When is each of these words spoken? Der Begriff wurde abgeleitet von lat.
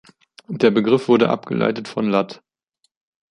Der 0.49 0.71
Begriff 0.71 1.07
wurde 1.09 1.29
abgeleitet 1.29 1.87
von 1.87 2.09
lat. 2.09 2.41